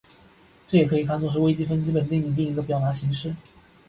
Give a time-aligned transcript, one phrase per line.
[0.67, 3.35] 这也可以看作是微积分基本定理另一个表达形式。